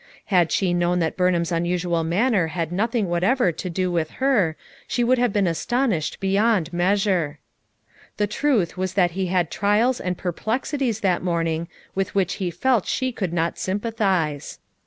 Had 0.33 0.51
she 0.51 0.73
known 0.73 0.97
that 0.97 1.15
Burnham's 1.15 1.51
un 1.51 1.63
usual 1.63 2.03
manner 2.03 2.47
had 2.47 2.71
nothing 2.71 3.07
whatever 3.07 3.51
to 3.51 3.69
do 3.69 3.91
with 3.91 4.09
her 4.17 4.57
she 4.87 5.03
would 5.03 5.19
have 5.19 5.31
been 5.31 5.45
astonished 5.45 6.19
beyond 6.19 6.73
measure. 6.73 7.37
The 8.17 8.25
truth 8.25 8.75
was 8.77 8.95
that 8.95 9.11
he 9.11 9.27
had 9.27 9.51
trials 9.51 9.99
and 10.01 10.17
per 10.17 10.33
plexities 10.33 11.01
that 11.01 11.21
morning, 11.21 11.67
with 11.93 12.15
which 12.15 12.33
he 12.41 12.49
felt 12.49 12.87
she 12.87 13.11
could 13.11 13.31
not 13.31 13.59
sympathize. 13.59 14.57